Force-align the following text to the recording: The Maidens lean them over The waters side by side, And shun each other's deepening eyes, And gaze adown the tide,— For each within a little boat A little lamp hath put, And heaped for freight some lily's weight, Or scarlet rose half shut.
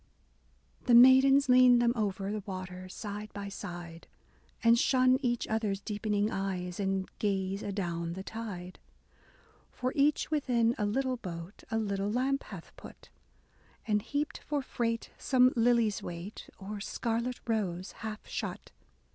The 0.85 0.95
Maidens 0.95 1.47
lean 1.47 1.77
them 1.77 1.93
over 1.95 2.31
The 2.31 2.39
waters 2.47 2.91
side 2.95 3.31
by 3.33 3.49
side, 3.49 4.07
And 4.63 4.79
shun 4.79 5.19
each 5.21 5.47
other's 5.47 5.79
deepening 5.79 6.31
eyes, 6.31 6.79
And 6.79 7.07
gaze 7.19 7.61
adown 7.61 8.13
the 8.13 8.23
tide,— 8.23 8.79
For 9.79 9.93
each 9.95 10.31
within 10.31 10.73
a 10.79 10.87
little 10.87 11.17
boat 11.17 11.63
A 11.69 11.77
little 11.77 12.11
lamp 12.11 12.41
hath 12.45 12.75
put, 12.77 13.09
And 13.85 14.01
heaped 14.01 14.39
for 14.39 14.63
freight 14.63 15.11
some 15.19 15.53
lily's 15.55 16.01
weight, 16.01 16.49
Or 16.57 16.79
scarlet 16.79 17.39
rose 17.45 17.91
half 17.91 18.25
shut. 18.27 18.71